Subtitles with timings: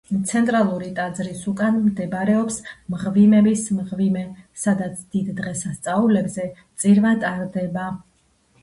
[0.29, 2.57] ცენტრალური ტაძრის უკან მდებარეობს
[2.95, 4.25] მღვიმევის მღვიმე,
[4.65, 7.89] სადაც დიდ დღესასწაულებზე წირვა ტარდება.